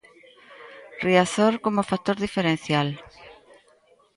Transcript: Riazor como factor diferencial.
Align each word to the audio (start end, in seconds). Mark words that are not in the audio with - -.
Riazor 1.05 1.53
como 1.65 1.87
factor 1.91 2.17
diferencial. 2.25 2.89